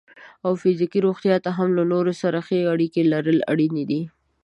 [0.45, 4.01] او فزیکي روغتیا ته هم له نورو سره ښې اړیکې لرل اړینې دي.